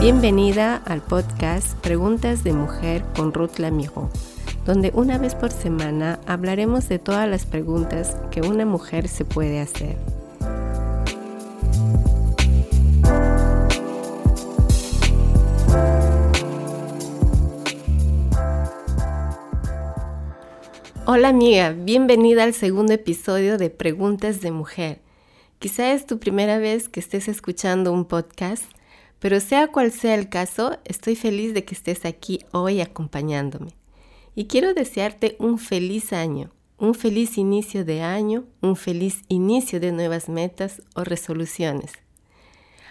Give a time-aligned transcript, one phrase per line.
[0.00, 4.08] Bienvenida al podcast Preguntas de Mujer con Ruth Lamijo,
[4.64, 9.60] donde una vez por semana hablaremos de todas las preguntas que una mujer se puede
[9.60, 9.98] hacer.
[21.04, 25.02] Hola amiga, bienvenida al segundo episodio de Preguntas de Mujer.
[25.58, 28.64] Quizá es tu primera vez que estés escuchando un podcast
[29.20, 33.76] pero sea cual sea el caso, estoy feliz de que estés aquí hoy acompañándome.
[34.34, 39.92] Y quiero desearte un feliz año, un feliz inicio de año, un feliz inicio de
[39.92, 41.92] nuevas metas o resoluciones.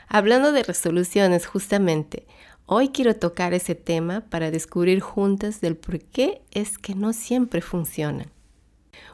[0.08, 2.28] Hablando de resoluciones, justamente,
[2.68, 7.62] hoy quiero tocar ese tema para descubrir juntas del por qué es que no siempre
[7.62, 8.32] funcionan.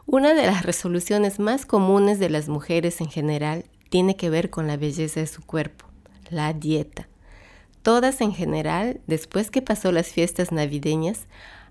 [0.05, 4.67] Una de las resoluciones más comunes de las mujeres en general tiene que ver con
[4.67, 5.85] la belleza de su cuerpo
[6.29, 7.07] la dieta.
[7.81, 11.27] Todas en general, después que pasó las fiestas navideñas,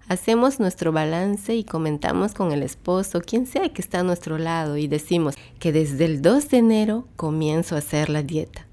[0.09, 4.77] hacemos nuestro balance y comentamos con el esposo, quien sea que está a nuestro lado,
[4.77, 8.67] y decimos que desde el 2 de enero comienzo a hacer la dieta.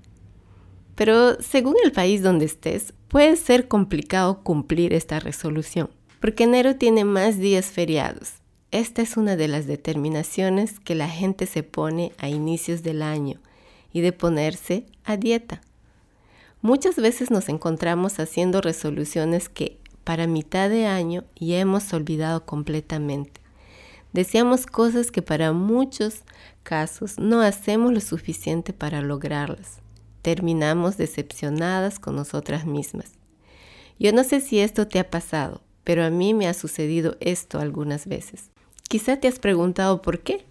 [0.95, 7.05] Pero según el país donde estés, puede ser complicado cumplir esta resolución, porque enero tiene
[7.05, 8.33] más días feriados.
[8.71, 13.39] Esta es una de las determinaciones que la gente se pone a inicios del año
[13.91, 15.61] y de ponerse a dieta.
[16.63, 23.41] Muchas veces nos encontramos haciendo resoluciones que para mitad de año ya hemos olvidado completamente.
[24.13, 26.21] Deseamos cosas que para muchos
[26.61, 29.79] casos no hacemos lo suficiente para lograrlas.
[30.21, 33.13] Terminamos decepcionadas con nosotras mismas.
[33.97, 37.59] Yo no sé si esto te ha pasado, pero a mí me ha sucedido esto
[37.59, 38.51] algunas veces.
[38.87, 40.45] Quizá te has preguntado por qué.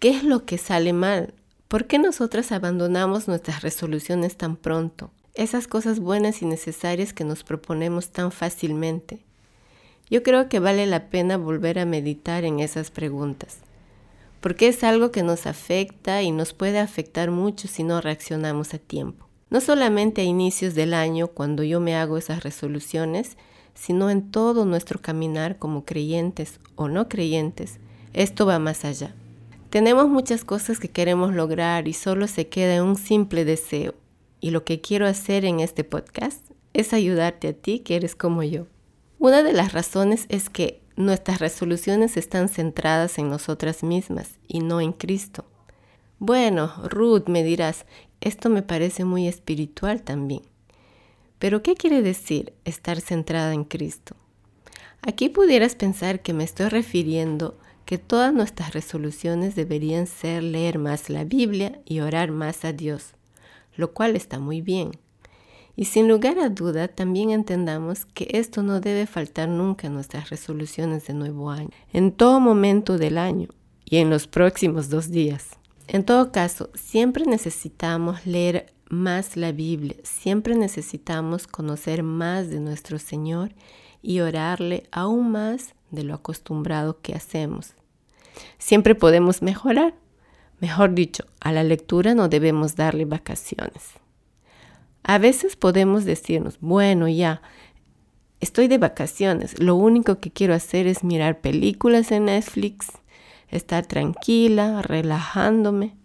[0.00, 1.32] ¿Qué es lo que sale mal?
[1.68, 5.10] ¿Por qué nosotras abandonamos nuestras resoluciones tan pronto?
[5.42, 9.20] Esas cosas buenas y necesarias que nos proponemos tan fácilmente.
[10.10, 13.60] Yo creo que vale la pena volver a meditar en esas preguntas,
[14.42, 18.78] porque es algo que nos afecta y nos puede afectar mucho si no reaccionamos a
[18.78, 19.28] tiempo.
[19.48, 23.38] No solamente a inicios del año cuando yo me hago esas resoluciones,
[23.72, 27.78] sino en todo nuestro caminar como creyentes o no creyentes.
[28.12, 29.14] Esto va más allá.
[29.70, 33.94] Tenemos muchas cosas que queremos lograr y solo se queda un simple deseo
[34.40, 36.40] y lo que quiero hacer en este podcast
[36.72, 38.66] es ayudarte a ti que eres como yo.
[39.18, 44.80] Una de las razones es que nuestras resoluciones están centradas en nosotras mismas y no
[44.80, 45.44] en Cristo.
[46.18, 47.86] Bueno, Ruth, me dirás,
[48.20, 50.42] esto me parece muy espiritual también.
[51.38, 54.16] Pero ¿qué quiere decir estar centrada en Cristo?
[55.02, 61.08] Aquí pudieras pensar que me estoy refiriendo que todas nuestras resoluciones deberían ser leer más
[61.08, 63.14] la Biblia y orar más a Dios
[63.76, 64.92] lo cual está muy bien.
[65.76, 70.28] Y sin lugar a duda, también entendamos que esto no debe faltar nunca en nuestras
[70.30, 73.48] resoluciones de nuevo año, en todo momento del año
[73.84, 75.48] y en los próximos dos días.
[75.88, 82.98] En todo caso, siempre necesitamos leer más la Biblia, siempre necesitamos conocer más de nuestro
[82.98, 83.52] Señor
[84.02, 87.74] y orarle aún más de lo acostumbrado que hacemos.
[88.58, 89.94] Siempre podemos mejorar,
[90.60, 93.94] Mejor dicho, a la lectura no debemos darle vacaciones.
[95.02, 97.40] A veces podemos decirnos, bueno, ya,
[98.40, 102.88] estoy de vacaciones, lo único que quiero hacer es mirar películas en Netflix,
[103.48, 105.96] estar tranquila, relajándome.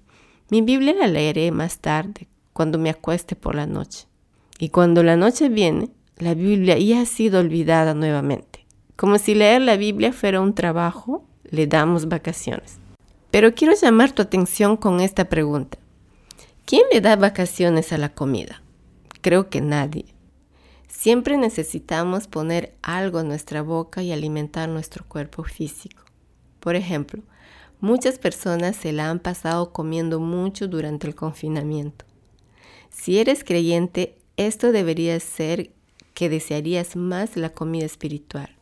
[0.50, 4.08] Mi Biblia la leeré más tarde, cuando me acueste por la noche.
[4.58, 8.66] Y cuando la noche viene, la Biblia ya ha sido olvidada nuevamente.
[8.96, 12.80] Como si leer la Biblia fuera un trabajo, le damos vacaciones.
[13.36, 15.78] Pero quiero llamar tu atención con esta pregunta.
[16.64, 18.62] ¿Quién le da vacaciones a la comida?
[19.20, 20.06] Creo que nadie.
[20.88, 26.02] Siempre necesitamos poner algo en nuestra boca y alimentar nuestro cuerpo físico.
[26.62, 27.24] Por ejemplo,
[27.82, 32.06] muchas personas se la han pasado comiendo mucho durante el confinamiento.
[32.90, 35.72] Si eres creyente, esto debería ser
[36.14, 38.55] que desearías más la comida espiritual.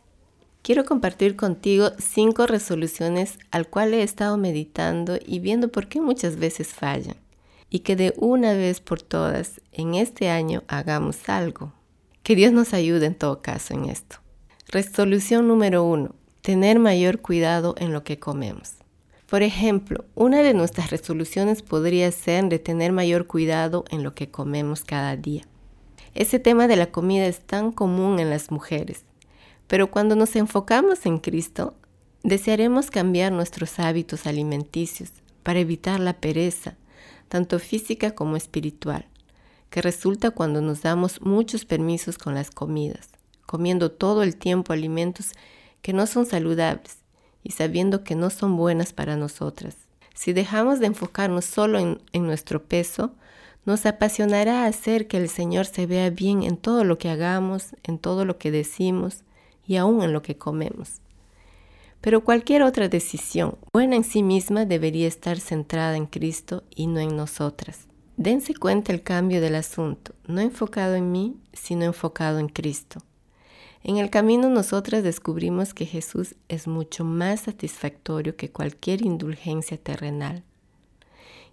[0.63, 6.38] Quiero compartir contigo cinco resoluciones al cual he estado meditando y viendo por qué muchas
[6.38, 7.18] veces fallan.
[7.69, 11.74] Y que de una vez por todas en este año hagamos algo.
[12.24, 14.19] Que Dios nos ayude en todo caso en esto.
[14.69, 16.15] Resolución número uno.
[16.42, 18.75] Tener mayor cuidado en lo que comemos.
[19.30, 24.31] Por ejemplo, una de nuestras resoluciones podría ser de tener mayor cuidado en lo que
[24.31, 25.44] comemos cada día.
[26.15, 29.04] Ese tema de la comida es tan común en las mujeres
[29.68, 31.75] pero cuando nos enfocamos en Cristo,
[32.24, 35.12] desearemos cambiar nuestros hábitos alimenticios
[35.44, 36.77] para evitar la pereza,
[37.27, 39.07] tanto física como espiritual.
[39.69, 43.10] que resulta cuando nos damos muchos permisos con las comidas,
[43.48, 45.31] comiendo todo el tiempo alimentos
[45.81, 47.00] que no son saludables
[47.42, 49.75] y sabiendo que no son buenas para nosotras.
[50.13, 53.15] Si dejamos de enfocarnos solo en, en nuestro peso,
[53.65, 57.98] nos apasionará hacer que el Señor se vea bien en todo lo que hagamos, en
[57.98, 59.24] todo lo que decimos
[59.65, 61.01] y aún en lo que comemos.
[62.01, 67.00] Pero cualquier otra decisión buena en sí misma debería estar centrada en Cristo y no
[67.00, 67.88] en nosotras.
[68.18, 73.00] Dense cuenta el cambio del asunto, no enfocado en mí, sino enfocado en Cristo.
[73.83, 80.44] En el camino nosotras descubrimos que Jesús es mucho más satisfactorio que cualquier indulgencia terrenal.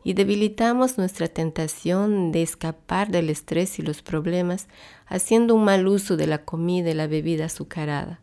[0.03, 4.69] Y debilitamos nuestra tentación de escapar del estrés y los problemas
[5.07, 8.21] haciendo un mal uso de la comida y la bebida azucarada.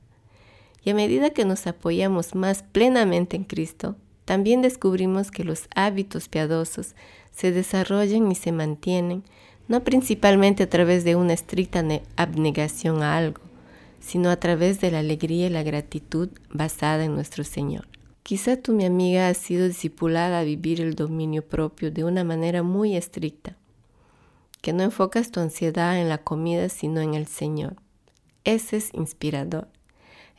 [0.83, 3.95] Y a medida que nos apoyamos más plenamente en Cristo,
[4.25, 6.95] también descubrimos que los hábitos piadosos
[7.31, 9.23] se desarrollan y se mantienen,
[9.67, 11.83] no principalmente a través de una estricta
[12.15, 13.41] abnegación a algo,
[13.99, 17.87] sino a través de la alegría y la gratitud basada en nuestro Señor.
[18.27, 22.61] Quizá tú, mi amiga, has sido discipulada a vivir el dominio propio de una manera
[22.61, 23.55] muy estricta,
[24.61, 27.77] que no enfocas tu ansiedad en la comida, sino en el Señor.
[28.43, 29.69] Ese es inspirador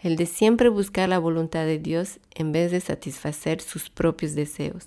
[0.01, 4.87] el de siempre buscar la voluntad de Dios en vez de satisfacer sus propios deseos.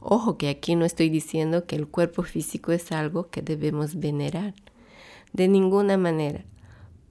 [0.00, 4.54] Ojo que aquí no estoy diciendo que el cuerpo físico es algo que debemos venerar.
[5.32, 6.44] De ninguna manera.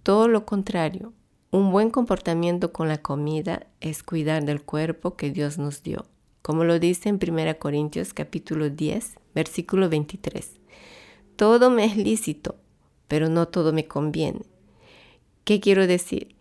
[0.03, 1.11] Todo lo contrario.
[1.51, 6.05] Un buen comportamiento con la comida es cuidar del cuerpo que Dios nos dio,
[6.41, 10.59] como lo dice en 1 Corintios capítulo 10, versículo 23.
[11.35, 12.55] Todo me es lícito,
[13.07, 14.41] pero no todo me conviene.
[15.45, 16.35] ¿Qué quiero decir?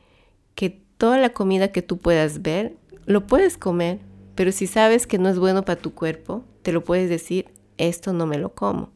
[0.55, 2.75] Que toda la comida que tú puedas ver,
[3.05, 4.01] lo puedes comer,
[4.35, 7.47] pero si sabes que no es bueno para tu cuerpo, te lo puedes decir,
[7.77, 8.91] esto no me lo como.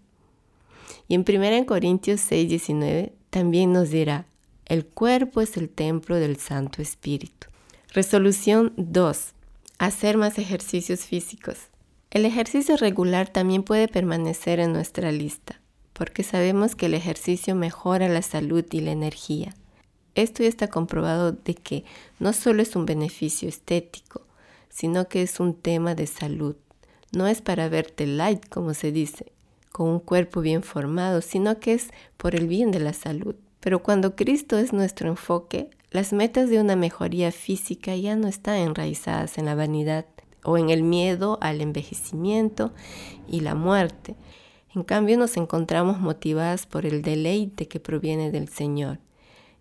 [1.07, 4.27] Y en 1 Corintios 6, 19 también nos dirá,
[4.69, 7.49] el cuerpo es el templo del Santo Espíritu.
[7.95, 9.33] Resolución 2.
[9.79, 11.57] Hacer más ejercicios físicos.
[12.11, 15.59] El ejercicio regular también puede permanecer en nuestra lista,
[15.95, 19.55] porque sabemos que el ejercicio mejora la salud y la energía.
[20.15, 21.85] Esto ya está comprobado de que
[22.19, 24.23] no solo es un beneficio estético,
[24.69, 26.57] sino que es un tema de salud.
[27.13, 29.33] No es para verte light, como se dice,
[29.73, 31.89] con un cuerpo bien formado, sino que es
[32.19, 33.35] por el bien de la salud.
[33.69, 38.55] Pero cuando Cristo es nuestro enfoque, las metas de una mejoría física ya no están
[38.55, 40.07] enraizadas en la vanidad
[40.43, 42.73] o en el miedo al envejecimiento
[43.29, 44.17] y la muerte.
[44.75, 49.01] En cambio nos encontramos motivadas por el deleite que proviene del Señor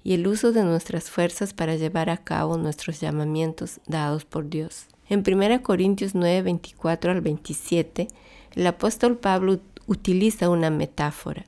[0.06, 4.88] y el uso de nuestras fuerzas para llevar a cabo nuestros llamamientos dados por Dios.
[5.10, 8.08] En 1 Corintios 9, 24 al 27,
[8.56, 11.46] el apóstol Pablo utiliza una metáfora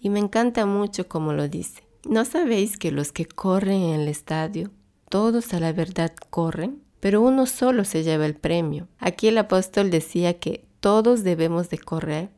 [0.00, 1.91] y me encanta mucho como lo dice.
[2.04, 4.72] ¿No sabéis que los que corren en el estadio,
[5.08, 8.88] todos a la verdad corren, pero uno solo se lleva el premio?
[8.98, 12.30] Aquí el apóstol decía que todos debemos de correr,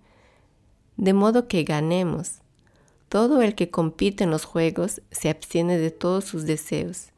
[0.98, 2.42] de modo que ganemos,
[3.08, 7.08] todo el que compite en los juegos se abstiene de todos sus deseos,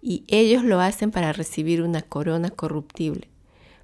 [0.00, 3.28] y ellos lo hacen para recibir una corona corruptible,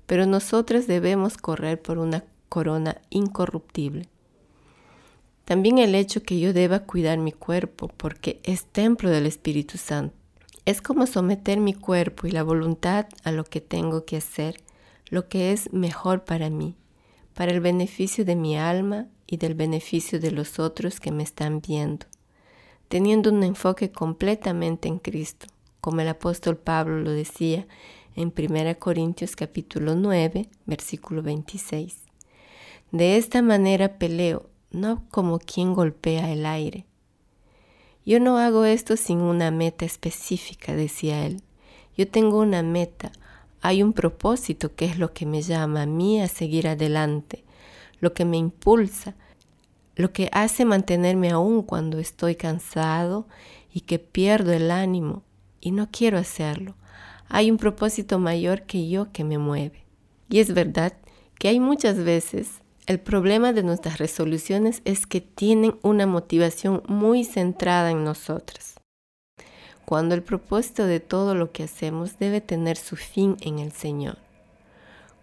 [0.06, 4.08] pero nosotros debemos correr por una corona incorruptible.
[5.48, 10.14] También el hecho que yo deba cuidar mi cuerpo, porque es templo del Espíritu Santo.
[10.66, 14.60] Es como someter mi cuerpo y la voluntad a lo que tengo que hacer,
[15.08, 16.76] lo que es mejor para mí,
[17.32, 21.62] para el beneficio de mi alma y del beneficio de los otros que me están
[21.66, 22.04] viendo,
[22.88, 25.46] teniendo un enfoque completamente en Cristo,
[25.80, 27.66] como el apóstol Pablo lo decía
[28.16, 32.00] en 1 Corintios capítulo 9, versículo 26.
[32.92, 36.86] De esta manera peleo, no como quien golpea el aire.
[38.04, 41.42] Yo no hago esto sin una meta específica, decía él.
[41.96, 43.12] Yo tengo una meta,
[43.60, 47.44] hay un propósito que es lo que me llama a mí a seguir adelante,
[48.00, 49.14] lo que me impulsa,
[49.96, 53.26] lo que hace mantenerme aún cuando estoy cansado
[53.72, 55.22] y que pierdo el ánimo
[55.60, 56.76] y no quiero hacerlo.
[57.28, 59.84] Hay un propósito mayor que yo que me mueve.
[60.30, 60.94] Y es verdad
[61.38, 67.22] que hay muchas veces el problema de nuestras resoluciones es que tienen una motivación muy
[67.22, 68.74] centrada en nosotras.
[69.84, 74.18] Cuando el propósito de todo lo que hacemos debe tener su fin en el Señor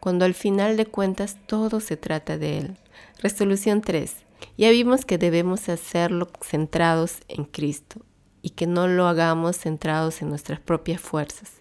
[0.05, 2.77] cuando al final de cuentas todo se trata de Él.
[3.24, 4.13] Resolución 3.
[4.55, 8.01] Ya vimos que debemos hacerlo centrados en Cristo
[8.43, 11.53] y que no lo hagamos centrados en nuestras propias fuerzas.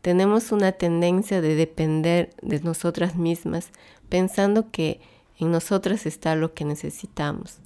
[0.00, 3.72] Tenemos una tendencia de depender de nosotras mismas
[4.08, 5.00] pensando que
[5.38, 7.58] en nosotras está lo que necesitamos,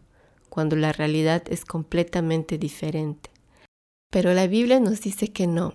[0.49, 3.31] cuando la realidad es completamente diferente.
[4.11, 5.75] Pero la Biblia nos dice que no,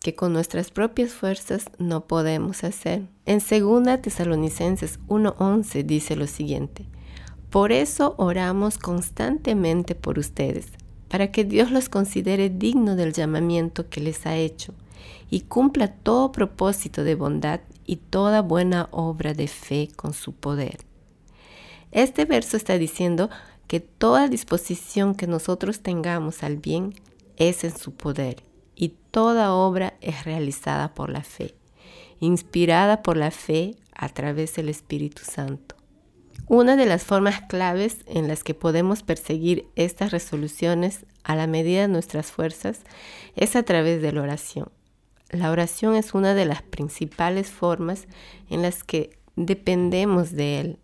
[0.00, 3.08] que con nuestras propias fuerzas no podemos hacer.
[3.26, 6.86] En 2 Tesalonicenses 1:11 dice lo siguiente:
[7.50, 10.66] Por eso oramos constantemente por ustedes,
[11.08, 14.74] para que Dios los considere digno del llamamiento que les ha hecho
[15.30, 20.87] y cumpla todo propósito de bondad y toda buena obra de fe con su poder.
[21.90, 23.30] Este verso está diciendo
[23.66, 26.94] que toda disposición que nosotros tengamos al bien
[27.36, 28.42] es en su poder
[28.74, 31.54] y toda obra es realizada por la fe,
[32.20, 35.76] inspirada por la fe a través del Espíritu Santo.
[36.46, 41.82] Una de las formas claves en las que podemos perseguir estas resoluciones a la medida
[41.82, 42.80] de nuestras fuerzas
[43.36, 44.70] es a través de la oración.
[45.30, 48.06] La oración es una de las principales formas
[48.48, 50.78] en las que dependemos de Él.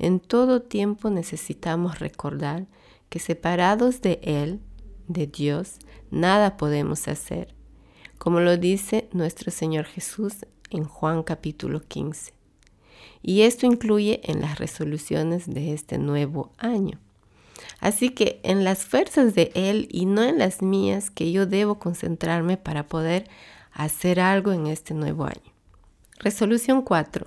[0.00, 2.66] En todo tiempo necesitamos recordar
[3.10, 4.60] que separados de Él,
[5.08, 5.74] de Dios,
[6.10, 7.54] nada podemos hacer,
[8.16, 12.32] como lo dice nuestro Señor Jesús en Juan capítulo 15.
[13.20, 16.98] Y esto incluye en las resoluciones de este nuevo año.
[17.78, 21.78] Así que en las fuerzas de Él y no en las mías que yo debo
[21.78, 23.28] concentrarme para poder
[23.70, 25.52] hacer algo en este nuevo año.
[26.20, 27.26] Resolución 4.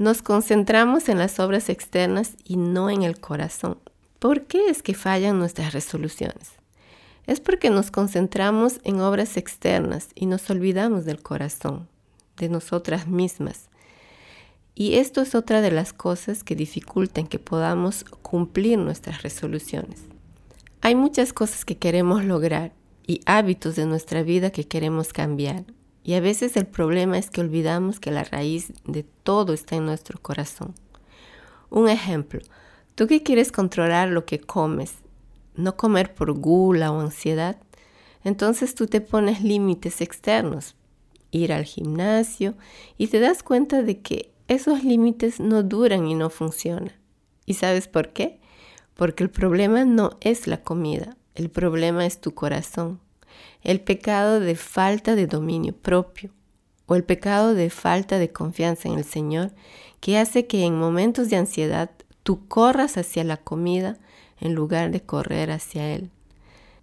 [0.00, 3.78] Nos concentramos en las obras externas y no en el corazón.
[4.18, 6.60] ¿Por qué es que fallan nuestras resoluciones?
[7.30, 11.86] es porque nos concentramos en obras externas y nos olvidamos del corazón,
[12.36, 13.68] de nosotras mismas.
[14.74, 20.00] Y esto es otra de las cosas que dificultan que podamos cumplir nuestras resoluciones.
[20.80, 22.72] Hay muchas cosas que queremos lograr
[23.06, 25.62] y hábitos de nuestra vida que queremos cambiar.
[26.02, 29.86] Y a veces el problema es que olvidamos que la raíz de todo está en
[29.86, 30.74] nuestro corazón.
[31.68, 32.40] Un ejemplo,
[32.94, 34.94] tú que quieres controlar lo que comes
[35.60, 37.56] no comer por gula o ansiedad,
[38.24, 40.76] entonces tú te pones límites externos,
[41.30, 42.54] ir al gimnasio
[42.98, 46.92] y te das cuenta de que esos límites no duran y no funcionan.
[47.46, 48.40] ¿Y sabes por qué?
[48.94, 53.00] Porque el problema no es la comida, el problema es tu corazón,
[53.62, 56.30] el pecado de falta de dominio propio
[56.86, 59.52] o el pecado de falta de confianza en el Señor
[60.00, 61.90] que hace que en momentos de ansiedad
[62.22, 63.98] tú corras hacia la comida
[64.40, 66.10] en lugar de correr hacia Él.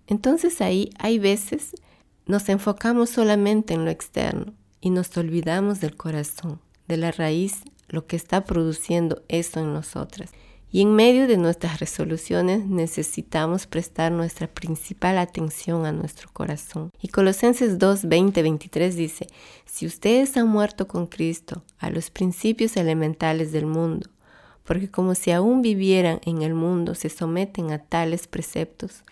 [0.07, 1.75] Entonces ahí hay veces
[2.25, 8.05] nos enfocamos solamente en lo externo y nos olvidamos del corazón, de la raíz, lo
[8.05, 10.31] que está produciendo eso en nosotras.
[10.69, 16.91] Y en medio de nuestras resoluciones necesitamos prestar nuestra principal atención a nuestro corazón.
[17.01, 19.27] Y Colosenses 2, 20, 23 dice,
[19.65, 24.09] si ustedes han muerto con Cristo a los principios elementales del mundo,
[24.65, 29.03] porque como si aún vivieran en el mundo se someten a tales preceptos,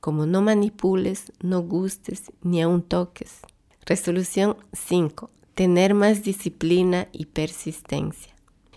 [0.00, 3.40] como no manipules, no gustes, ni aún toques.
[3.86, 5.30] Resolución 5.
[5.54, 8.32] Tener más disciplina y persistencia.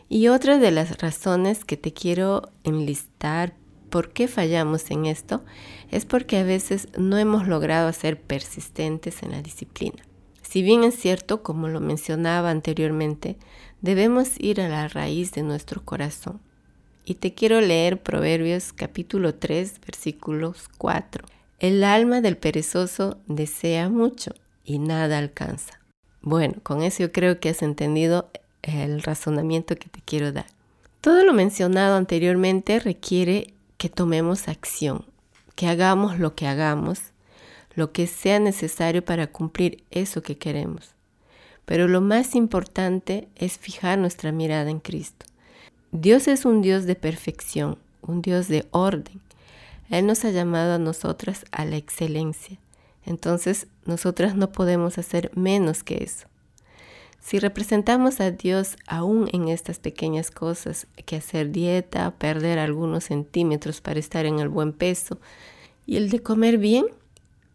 [0.08, 3.56] Y otra de las razones que te quiero enlistar
[3.90, 5.44] por qué fallamos en esto
[5.90, 10.04] es porque a veces no hemos logrado ser persistentes en la disciplina.
[10.42, 13.38] Si bien es cierto, como lo mencionaba anteriormente,
[13.82, 16.40] debemos ir a la raíz de nuestro corazón.
[17.04, 21.26] Y te quiero leer Proverbios capítulo 3, versículos 4.
[21.60, 24.32] El alma del perezoso desea mucho
[24.64, 25.80] y nada alcanza.
[26.22, 28.30] Bueno, con eso yo creo que has entendido
[28.74, 30.48] el razonamiento que te quiero dar.
[31.02, 35.06] Todo lo mencionado anteriormente requiere que tomemos acción,
[35.56, 37.00] que hagamos lo que hagamos,
[37.76, 40.96] lo que sea necesario para cumplir eso que queremos.
[41.66, 45.26] Pero lo más importante es fijar nuestra mirada en Cristo.
[45.92, 49.22] Dios es un Dios de perfección, un Dios de orden.
[49.90, 52.58] Él nos ha llamado a nosotras a la excelencia.
[53.06, 56.28] Entonces, nosotras no podemos hacer menos que eso.
[57.26, 63.82] Si representamos a Dios aún en estas pequeñas cosas, que hacer dieta, perder algunos centímetros
[63.82, 65.18] para estar en el buen peso,
[65.88, 66.86] y el de comer bien,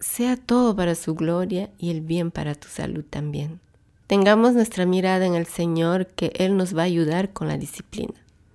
[0.01, 3.61] sea todo para su gloria y el bien para tu salud también.
[4.09, 8.15] Tengamos nuestra mirada en el Señor, que Él nos va a ayudar con la disciplina.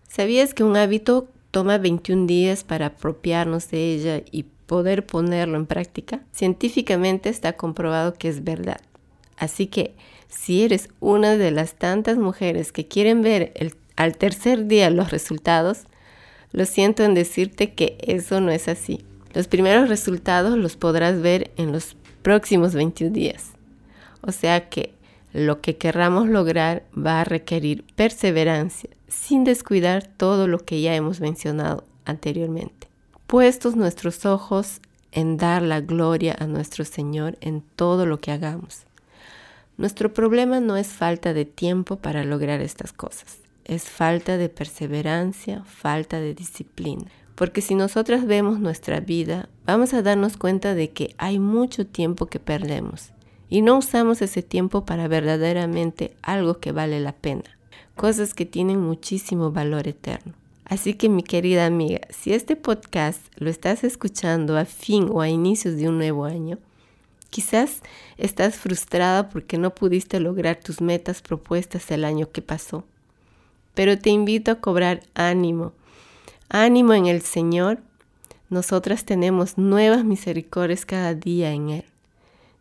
[0.09, 5.65] ¿Sabías que un hábito toma 21 días para apropiarnos de ella y poder ponerlo en
[5.65, 6.25] práctica?
[6.33, 8.81] Científicamente está comprobado que es verdad.
[9.37, 9.95] Así que
[10.27, 13.53] si eres una de las tantas mujeres que quieren ver
[13.95, 15.83] al tercer día los resultados,
[16.51, 19.05] lo siento en decirte que eso no es así.
[19.33, 23.51] Los primeros resultados los podrás ver en los próximos 21 días.
[24.21, 24.93] O sea que
[25.33, 31.19] lo que querramos lograr va a requerir perseverancia, sin descuidar todo lo que ya hemos
[31.19, 32.87] mencionado anteriormente.
[33.27, 34.79] puestos nuestros ojos
[35.11, 38.85] en dar la gloria a nuestro Señor en todo lo que hagamos.
[39.77, 45.63] Nuestro problema no es falta de tiempo para lograr estas cosas, es falta de perseverancia,
[45.65, 47.11] falta de disciplina.
[47.35, 52.27] Porque si nosotras vemos nuestra vida, vamos a darnos cuenta de que hay mucho tiempo
[52.27, 53.11] que perdemos
[53.49, 57.57] y no usamos ese tiempo para verdaderamente algo que vale la pena,
[57.95, 60.33] cosas que tienen muchísimo valor eterno.
[60.63, 65.27] Así que mi querida amiga, si este podcast lo estás escuchando a fin o a
[65.27, 66.57] inicios de un nuevo año,
[67.35, 67.81] quizás
[68.15, 72.85] estás frustrada porque no pudiste lograr tus metas propuestas el año que pasó.
[73.73, 75.73] Pero te invito a cobrar ánimo
[76.47, 77.79] Ánimo en el Señor.
[78.49, 81.85] Nosotras tenemos nuevas misericordias cada día en Él.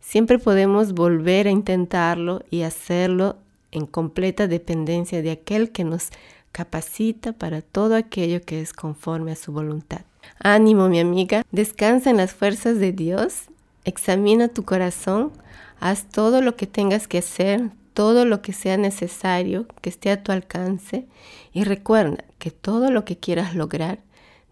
[0.00, 3.36] Siempre podemos volver a intentarlo y hacerlo
[3.70, 6.08] en completa dependencia de aquel que nos
[6.50, 10.00] capacita para todo aquello que es conforme a su voluntad.
[10.40, 13.44] Ánimo, mi amiga, descansa en las fuerzas de Dios,
[13.84, 15.32] examina tu corazón,
[15.80, 20.22] haz todo lo que tengas que hacer, todo lo que sea necesario, que esté a
[20.22, 21.06] tu alcance
[21.52, 24.00] y recuerda que todo lo que quieras lograr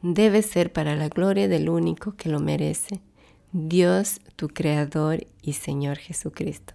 [0.01, 3.01] debe ser para la gloria del único que lo merece,
[3.53, 6.75] Dios tu Creador y Señor Jesucristo.